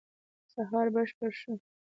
سهار 0.53 0.87
بشپړ 0.93 1.31
شو. 1.39 1.53